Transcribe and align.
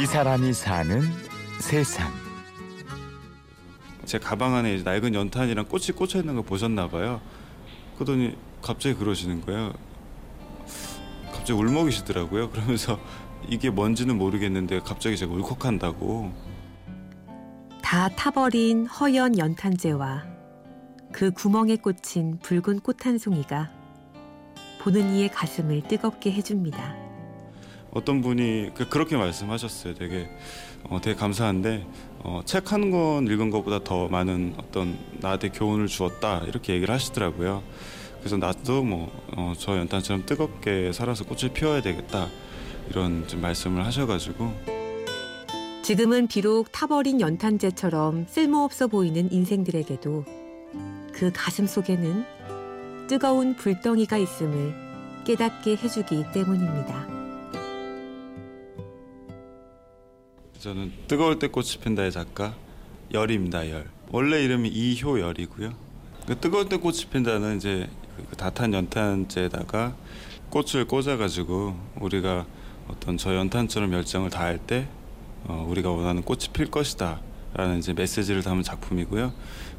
이 0.00 0.06
사람이 0.06 0.52
사는 0.52 1.02
세상. 1.58 2.12
제 4.04 4.16
가방 4.16 4.54
안에 4.54 4.74
이제 4.74 4.84
낡은 4.84 5.12
연탄이랑 5.12 5.64
꽃이 5.64 5.86
꽂혀 5.88 6.20
있는 6.20 6.36
거 6.36 6.42
보셨나 6.42 6.88
봐요. 6.88 7.20
그러더니 7.96 8.36
갑자기 8.62 8.94
그러시는 8.94 9.40
거예요. 9.44 9.72
갑자기 11.32 11.52
울먹이시더라고요. 11.52 12.50
그러면서 12.52 13.00
이게 13.48 13.70
뭔지는 13.70 14.16
모르겠는데 14.18 14.82
갑자기 14.82 15.16
제가 15.16 15.32
울컥한다고. 15.32 16.32
다 17.82 18.08
타버린 18.10 18.86
허연 18.86 19.36
연탄재와 19.36 20.26
그 21.12 21.32
구멍에 21.32 21.74
꽂힌 21.74 22.38
붉은 22.38 22.80
꽃 22.80 23.04
한 23.04 23.18
송이가 23.18 23.72
보는 24.80 25.12
이의 25.14 25.28
가슴을 25.30 25.82
뜨겁게 25.88 26.30
해줍니다. 26.30 27.07
어떤 27.92 28.20
분이 28.20 28.70
그- 28.74 28.88
그렇게 28.88 29.16
말씀하셨어요. 29.16 29.94
되게 29.94 30.28
어, 30.90 31.00
되게 31.00 31.16
감사한데 31.18 31.86
어, 32.20 32.40
책 32.44 32.72
한 32.72 32.90
권 32.90 33.26
읽은 33.26 33.50
것보다 33.50 33.82
더 33.82 34.08
많은 34.08 34.54
어떤 34.58 34.96
나한테 35.20 35.48
교훈을 35.50 35.86
주었다 35.86 36.40
이렇게 36.46 36.74
얘기를 36.74 36.92
하시더라고요. 36.94 37.62
그래서 38.20 38.36
나도 38.36 38.82
뭐저 38.84 39.76
연탄처럼 39.78 40.26
뜨겁게 40.26 40.92
살아서 40.92 41.24
꽃을 41.24 41.52
피워야 41.52 41.80
되겠다 41.82 42.28
이런 42.90 43.26
좀 43.28 43.40
말씀을 43.40 43.84
하셔가지고 43.86 44.52
지금은 45.82 46.26
비록 46.26 46.70
타버린 46.72 47.20
연탄재처럼 47.20 48.26
쓸모없어 48.28 48.88
보이는 48.88 49.30
인생들에게도 49.32 50.24
그 51.12 51.30
가슴 51.34 51.66
속에는 51.66 52.24
뜨거운 53.08 53.54
불덩이가 53.56 54.18
있음을 54.18 54.74
깨닫게 55.24 55.76
해주기 55.76 56.24
때문입니다. 56.34 57.17
저는 60.58 60.92
뜨거울 61.06 61.38
때 61.38 61.46
꽃이 61.46 61.78
핀다의 61.84 62.10
작가 62.10 62.56
열입니다 63.12 63.70
열. 63.70 63.88
원래 64.10 64.42
이름이 64.42 64.68
이효열이고요. 64.68 65.72
그 66.26 66.38
뜨거울 66.40 66.68
때 66.68 66.76
꽃이 66.76 67.04
핀다는 67.12 67.58
이제 67.58 67.88
그 68.28 68.36
다탄 68.36 68.74
연탄재에다가 68.74 69.96
꽃을 70.50 70.86
꽂아가지고 70.88 71.76
우리가 72.00 72.44
어떤 72.88 73.16
저 73.16 73.36
연탄처럼 73.36 73.92
열정을 73.92 74.30
다할 74.30 74.58
때 74.58 74.88
어, 75.44 75.64
우리가 75.68 75.90
원하는 75.90 76.22
꽃이 76.22 76.46
필 76.52 76.68
것이다 76.68 77.20
라는 77.54 77.78
이제 77.78 77.92
메시지를 77.92 78.42
담은 78.42 78.64
작품이고요. 78.64 79.32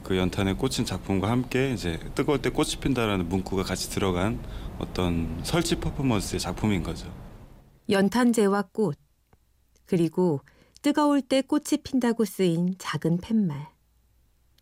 그 0.04 0.16
연탄에 0.16 0.54
꽂힌 0.54 0.86
작품과 0.86 1.30
함께 1.30 1.74
이제 1.74 2.00
뜨거울 2.16 2.42
때 2.42 2.50
꽃이 2.50 2.78
핀다라는 2.82 3.28
문구가 3.28 3.64
같이 3.64 3.90
들어간 3.90 4.40
어떤 4.80 5.42
설치 5.44 5.76
퍼포먼스의 5.76 6.40
작품인 6.40 6.84
거죠. 6.84 7.12
연탄재와 7.90 8.70
꽃, 8.72 8.98
그리고 9.86 10.40
뜨거울 10.82 11.22
때 11.22 11.42
꽃이 11.42 11.82
핀다고 11.84 12.24
쓰인 12.24 12.76
작은 12.78 13.18
팻말. 13.18 13.68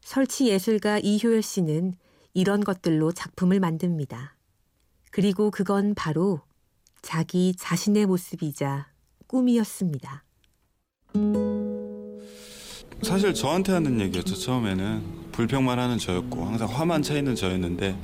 설치 0.02 0.48
예술가 0.48 0.98
이효열 1.00 1.44
씨는 1.44 1.94
이런 2.34 2.64
것들로 2.64 3.12
작품을 3.12 3.60
만듭니다. 3.60 4.36
그리고 5.12 5.52
그건 5.52 5.94
바로 5.94 6.42
자기 7.04 7.54
자신의 7.56 8.08
모습이자 8.08 8.88
꿈이었습니다. 9.28 10.24
사실 13.04 13.34
저한테 13.34 13.74
하는 13.74 14.00
얘기였죠 14.02 14.36
처음에는 14.36 15.32
불평만 15.32 15.78
하는 15.78 16.00
저였고 16.00 16.46
항상 16.46 16.68
화만 16.68 17.04
차 17.04 17.16
있는 17.16 17.36
저였는데 17.36 17.96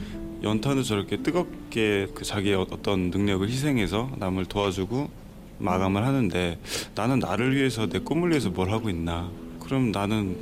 연탄을 0.44 0.84
저렇게 0.84 1.24
뜨겁게 1.24 2.08
그 2.14 2.24
자기의 2.24 2.56
어떤 2.56 3.10
능력을 3.10 3.48
희생해서 3.50 4.12
남을 4.18 4.46
도와주고 4.46 5.23
마감을 5.60 6.06
하는데 6.06 6.60
나는 6.96 7.20
나를 7.20 7.56
위해서 7.56 7.88
내 7.88 8.00
꿈을 8.00 8.30
위해서 8.32 8.50
뭘 8.50 8.72
하고 8.72 8.90
있나 8.90 9.32
그럼 9.60 9.92
나는 9.92 10.38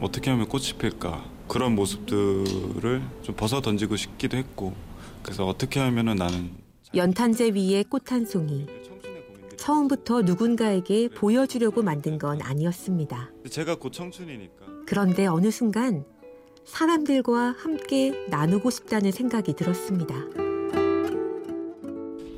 어떻게 0.00 0.30
하면 0.30 0.46
꽃이 0.48 0.74
필까 0.78 1.24
그런 1.48 1.74
모습들을 1.74 3.02
좀 3.22 3.34
벗어 3.36 3.60
던지고 3.60 3.96
싶기도 3.96 4.36
했고 4.36 4.74
그래서 5.22 5.46
어떻게 5.46 5.80
하면은 5.80 6.16
나는 6.16 6.50
연탄재 6.94 7.50
위에 7.50 7.82
꽃 7.88 8.12
한 8.12 8.24
송이. 8.24 8.66
처음부터 9.56 10.22
누군가에게 10.22 11.08
보여주려고 11.08 11.82
만든 11.82 12.18
건 12.18 12.40
아니었습니다. 12.42 13.30
제가 13.50 13.76
곧 13.76 13.92
청춘이니까 13.92 14.66
그런데 14.86 15.26
어느 15.26 15.50
순간 15.50 16.04
사람들과 16.64 17.54
함께 17.58 18.26
나누고 18.28 18.70
싶다는 18.70 19.10
생각이 19.12 19.54
들었습니다. 19.54 20.45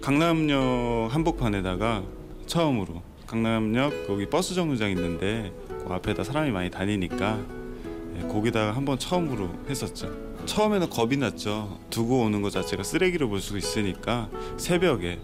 강남역 0.08 1.12
한복판에다가 1.12 2.02
처음으로 2.46 3.02
강남역 3.26 4.06
거기 4.06 4.24
버스 4.24 4.54
정류장 4.54 4.88
있는데 4.92 5.52
그 5.69 5.92
앞에다 5.92 6.24
사람이 6.24 6.50
많이 6.50 6.70
다니니까 6.70 7.38
예, 8.16 8.22
거기다가 8.26 8.74
한번 8.74 8.98
처음으로 8.98 9.50
했었죠. 9.69 10.10
처음에는 10.46 10.88
겁이 10.88 11.19
났죠. 11.19 11.78
두고 11.91 12.22
오는 12.22 12.41
것 12.41 12.48
자체가 12.52 12.84
쓰레기로 12.84 13.28
볼 13.28 13.42
수 13.42 13.58
있으니까 13.58 14.30
새벽에. 14.56 15.20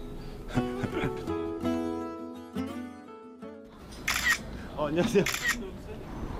어, 4.77 4.85
안녕하세요. 4.85 5.23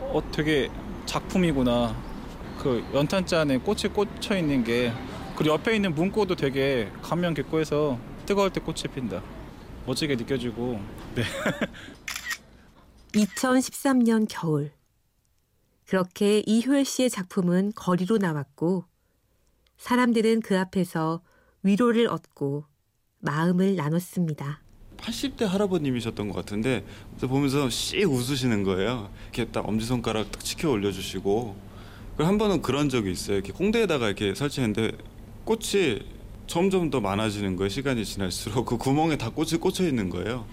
어 0.02 0.22
되게 0.32 0.70
작품이구나. 1.08 1.96
그 2.60 2.86
연탄재 2.94 3.38
안에 3.38 3.58
꽃이 3.58 3.92
꽂혀 3.92 4.38
있는 4.38 4.64
게 4.64 4.94
그리고 5.36 5.56
옆에 5.56 5.76
있는 5.76 5.96
문구도 5.96 6.36
되게 6.36 6.92
감명 7.02 7.34
깊고 7.34 7.60
해서 7.60 7.98
뜨거울 8.26 8.52
때 8.52 8.60
꽃이 8.60 8.84
핀다. 8.94 9.22
멋지게 9.86 10.16
느껴지고 10.16 10.80
2013년 13.14 14.26
겨울. 14.30 14.72
그렇게 15.88 16.42
이효열 16.46 16.84
씨의 16.84 17.10
작품은 17.10 17.74
거리로 17.76 18.18
나왔고 18.18 18.86
사람들은 19.78 20.42
그 20.42 20.58
앞에서 20.58 21.22
위로를 21.62 22.08
얻고 22.08 22.66
마음을 23.20 23.76
나눴습니다. 23.76 24.62
80대 24.98 25.46
할아버님이셨던 25.46 26.30
것 26.30 26.36
같은데 26.36 26.86
보면서 27.20 27.70
씩 27.70 28.10
웃으시는 28.10 28.64
거예요. 28.64 29.12
이렇게 29.26 29.46
딱 29.46 29.68
엄지손가락 29.68 30.32
딱 30.32 30.44
치켜 30.44 30.72
올려주시고 30.72 31.56
한 32.18 32.38
번은 32.38 32.62
그런 32.62 32.90
적이 32.90 33.12
있어요. 33.12 33.38
이렇게 33.38 33.52
홍대에다가 33.52 34.08
이렇게 34.08 34.34
설치했는데 34.34 34.98
꽃이 35.44 36.15
점점 36.48 36.90
더 36.90 37.02
많아지는 37.02 37.56
거예요. 37.56 37.70
시간이 37.70 38.06
지날수록 38.06 38.66
그 38.66 38.78
구멍에 38.78 39.18
다 39.18 39.30
꽃이 39.30 39.52
꽂혀 39.60 39.84
있는 39.86 40.10
거예요. 40.10 40.46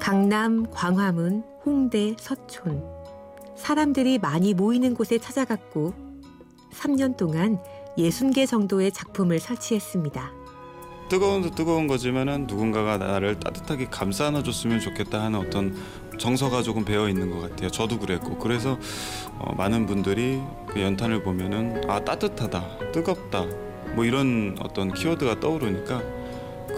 강남, 0.00 0.70
광화문, 0.70 1.42
홍대, 1.64 2.14
서촌. 2.18 2.82
사람들이 3.56 4.18
많이 4.18 4.54
모이는 4.54 4.94
곳에 4.94 5.18
찾아갔고 5.18 5.92
3년 6.72 7.16
동안 7.16 7.58
60개 7.98 8.46
정도의 8.46 8.92
작품을 8.92 9.40
설치했습니다. 9.40 10.32
뜨거운 11.08 11.42
도 11.42 11.50
뜨거운 11.50 11.86
거지만은 11.86 12.46
누군가가 12.46 12.98
나를 12.98 13.40
따뜻하게 13.40 13.86
감싸 13.86 14.26
안아줬으면 14.26 14.78
좋겠다 14.80 15.22
하는 15.22 15.40
어떤 15.40 15.74
정서가 16.18 16.62
조금 16.62 16.84
배어 16.84 17.08
있는 17.08 17.30
것 17.30 17.40
같아요. 17.40 17.70
저도 17.70 17.98
그랬고 17.98 18.38
그래서 18.38 18.78
어, 19.38 19.54
많은 19.54 19.86
분들이 19.86 20.40
그 20.68 20.80
연탄을 20.80 21.22
보면은 21.22 21.88
아 21.88 22.04
따뜻하다, 22.04 22.92
뜨겁다 22.92 23.67
뭐 23.94 24.04
이런 24.04 24.56
어떤 24.60 24.92
키워드가 24.92 25.40
떠오르니까 25.40 26.02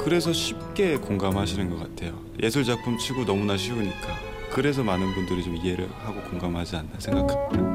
그래서 0.05 0.33
쉽게 0.33 0.97
공감하시는 0.97 1.69
것 1.71 1.79
같아요. 1.79 2.19
예술 2.43 2.65
작품 2.65 2.97
치고 2.99 3.25
너무나 3.25 3.57
쉬우니까 3.57 4.19
그래서 4.51 4.83
많은 4.83 5.15
분들이 5.15 5.45
좀 5.45 5.57
이해를 5.57 5.89
하고 5.91 6.21
공감하지 6.31 6.77
않나 6.77 6.99
생각합니다. 6.99 7.71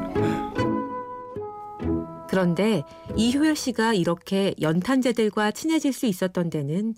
그런데 2.28 2.84
이효열 3.16 3.56
씨가 3.56 3.94
이렇게 3.94 4.54
연탄재들과 4.60 5.52
친해질 5.52 5.94
수 5.94 6.06
있었던 6.06 6.50
데는 6.50 6.96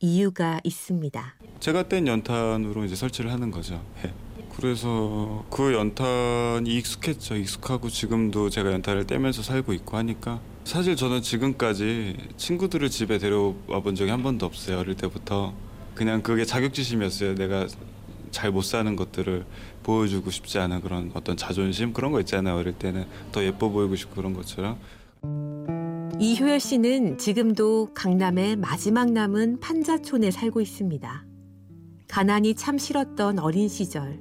이유가 0.00 0.60
있습니다. 0.64 1.36
제가 1.60 1.84
뗀 1.84 2.06
연탄으로 2.08 2.84
이제 2.84 2.96
설치를 2.96 3.30
하는 3.30 3.52
거죠. 3.52 3.80
예. 4.04 4.12
그래서 4.56 5.44
그 5.50 5.72
연탄이 5.72 6.76
익숙했죠. 6.76 7.36
익숙하고 7.36 7.88
지금도 7.88 8.50
제가 8.50 8.72
연탄을 8.72 9.06
떼면서 9.06 9.42
살고 9.42 9.72
있고 9.72 9.96
하니까 9.96 10.40
사실 10.64 10.96
저는 10.96 11.22
지금까지 11.22 12.16
친구들을 12.36 12.88
집에 12.88 13.18
데려와 13.18 13.80
본 13.82 13.94
적이 13.94 14.10
한 14.10 14.22
번도 14.22 14.46
없어요. 14.46 14.78
어릴 14.78 14.94
때부터 14.96 15.52
그냥 15.94 16.22
그게 16.22 16.44
자격지심이었어요. 16.44 17.34
내가 17.34 17.66
잘 18.30 18.50
못 18.50 18.62
사는 18.62 18.96
것들을 18.96 19.44
보여주고 19.82 20.30
싶지 20.30 20.58
않은 20.58 20.80
그런 20.80 21.10
어떤 21.14 21.36
자존심 21.36 21.92
그런 21.92 22.12
거 22.12 22.20
있잖아요. 22.20 22.56
어릴 22.56 22.72
때는 22.72 23.04
더 23.30 23.44
예뻐 23.44 23.68
보이고 23.68 23.94
싶고 23.94 24.14
그런 24.16 24.32
것처럼 24.32 24.78
이효열 26.18 26.58
씨는 26.58 27.18
지금도 27.18 27.92
강남의 27.94 28.56
마지막 28.56 29.10
남은 29.10 29.60
판자촌에 29.60 30.30
살고 30.30 30.60
있습니다. 30.60 31.26
가난이 32.08 32.54
참 32.54 32.78
싫었던 32.78 33.38
어린 33.38 33.68
시절. 33.68 34.18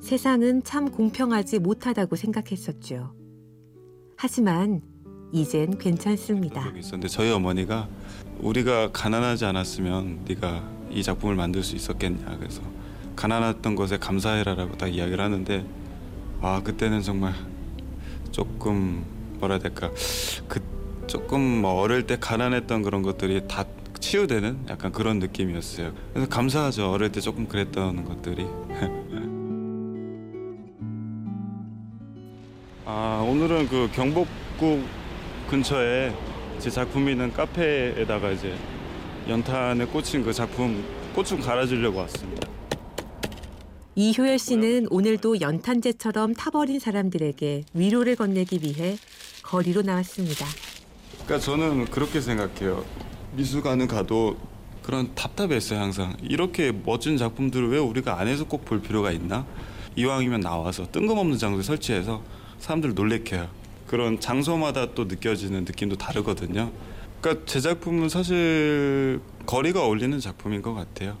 세상은 0.00 0.62
참 0.62 0.90
공평하지 0.90 1.58
못하다고 1.60 2.16
생각했었죠. 2.16 3.14
하지만 4.16 4.82
이젠 5.32 5.76
괜찮습니다. 5.78 6.72
있었는데 6.76 7.08
저희 7.08 7.30
어머니가 7.30 7.88
우리가 8.40 8.90
가난하지 8.92 9.44
않았으면 9.44 10.20
네가 10.28 10.62
이 10.90 11.02
작품을 11.02 11.34
만들 11.34 11.62
수 11.62 11.74
있었겠냐 11.76 12.36
그래서 12.38 12.62
가난했던 13.16 13.76
것에 13.76 13.98
감사해라라고 13.98 14.76
딱 14.76 14.88
이야기를 14.88 15.22
하는데 15.22 15.64
아 16.40 16.62
그때는 16.62 17.02
정말 17.02 17.34
조금 18.30 19.04
뭐라 19.38 19.54
해야 19.54 19.62
될까 19.62 19.90
그 20.48 20.60
조금 21.06 21.40
뭐 21.62 21.80
어릴 21.80 22.06
때 22.06 22.18
가난했던 22.18 22.82
그런 22.82 23.02
것들이 23.02 23.46
다 23.48 23.64
치유되는 23.98 24.66
약간 24.68 24.92
그런 24.92 25.18
느낌이었어요. 25.18 25.92
그래서 26.12 26.28
감사하죠. 26.28 26.92
어릴 26.92 27.10
때 27.10 27.20
조금 27.20 27.48
그랬던 27.48 28.04
것들이. 28.04 28.46
아 32.84 33.24
오늘은 33.28 33.68
그 33.68 33.88
경복궁 33.92 34.84
근처에 35.48 36.12
제 36.58 36.70
작품 36.70 37.08
있는 37.08 37.32
카페에다가 37.32 38.30
이제 38.30 38.54
연탄에 39.28 39.84
꽂힌 39.86 40.24
그 40.24 40.32
작품 40.32 40.84
꽃 41.14 41.28
좀 41.28 41.40
갈아주려고 41.40 41.98
왔습니다. 42.00 42.48
이효열 43.94 44.38
씨는 44.38 44.88
오늘도 44.90 45.40
연탄재처럼 45.40 46.34
타버린 46.34 46.78
사람들에게 46.78 47.64
위로를 47.72 48.16
건네기 48.16 48.60
위해 48.62 48.96
거리로 49.42 49.82
나왔습니다. 49.82 50.44
그러니까 51.24 51.38
저는 51.38 51.86
그렇게 51.86 52.20
생각해요. 52.20 52.84
미술관은 53.34 53.86
가도 53.88 54.36
그런 54.82 55.14
답답했어요 55.14 55.80
항상. 55.80 56.14
이렇게 56.22 56.72
멋진 56.84 57.16
작품들을 57.16 57.70
왜 57.70 57.78
우리가 57.78 58.20
안에서 58.20 58.44
꼭 58.44 58.64
볼 58.66 58.82
필요가 58.82 59.10
있나? 59.12 59.46
이왕이면 59.96 60.40
나와서 60.40 60.86
뜬금없는 60.92 61.38
장소에 61.38 61.62
설치해서 61.62 62.22
사람들을 62.58 62.94
놀래켜요. 62.94 63.48
그런 63.86 64.18
장소마다 64.20 64.94
또 64.94 65.04
느껴지는 65.04 65.60
느낌도 65.64 65.96
다르거든요. 65.96 66.72
그러니까 67.20 67.44
제 67.46 67.60
작품은 67.60 68.08
사실 68.08 69.20
거리가 69.46 69.84
어울리는 69.84 70.18
작품인 70.20 70.62
것 70.62 70.74
같아요. 70.74 71.16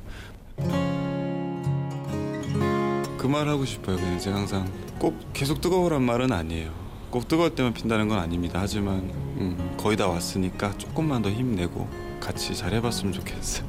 그 3.18 3.28
말 3.28 3.48
하고 3.48 3.64
싶어요. 3.64 3.96
그냥 3.96 4.18
제가 4.20 4.36
항상 4.36 4.70
꼭 4.98 5.18
계속 5.32 5.60
뜨거우란 5.60 6.02
말은 6.02 6.30
아니에요. 6.32 6.70
꼭 7.10 7.26
뜨거울 7.26 7.54
때만 7.54 7.74
핀다는 7.74 8.08
건 8.08 8.18
아닙니다. 8.20 8.60
하지만 8.62 8.98
음, 9.38 9.74
거의 9.76 9.96
다 9.96 10.06
왔으니까 10.06 10.76
조금만 10.78 11.22
더 11.22 11.30
힘내고 11.30 11.88
같이 12.20 12.54
잘 12.54 12.72
해봤으면 12.74 13.12
좋겠어요. 13.12 13.66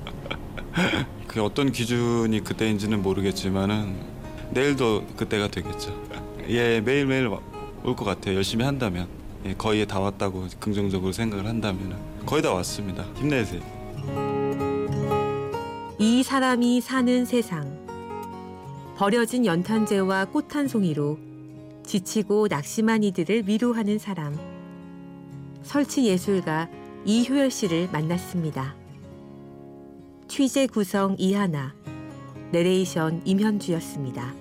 그 1.27 1.43
어떤 1.43 1.71
기준이 1.71 2.43
그때인지는 2.43 3.01
모르겠지만은 3.01 3.95
내일도 4.51 5.05
그때가 5.17 5.47
되겠죠. 5.47 5.99
예, 6.49 6.79
매일매일 6.81 7.27
올 7.87 7.95
것 7.95 8.03
같아요. 8.03 8.35
열심히 8.35 8.65
한다면. 8.65 9.07
예, 9.45 9.53
거의 9.53 9.85
다 9.87 9.99
왔다고 9.99 10.47
긍정적으로 10.59 11.11
생각을 11.13 11.45
한다면 11.45 11.97
거의 12.25 12.41
다 12.41 12.51
왔습니다. 12.53 13.05
힘내세요. 13.15 13.61
이 15.99 16.21
사람이 16.23 16.81
사는 16.81 17.25
세상. 17.25 17.77
버려진 18.97 19.45
연탄재와 19.45 20.25
꽃 20.25 20.47
한 20.55 20.67
송이로 20.67 21.17
지치고 21.85 22.47
낙심한 22.49 23.03
이들을 23.03 23.47
위로하는 23.47 23.99
사람. 23.99 24.37
설치 25.63 26.05
예술가 26.05 26.67
이효열 27.05 27.51
씨를 27.51 27.89
만났습니다. 27.91 28.75
취재 30.27 30.67
구성 30.67 31.15
이하나, 31.17 31.73
내레이션 32.51 33.21
임현주였습니다. 33.23 34.33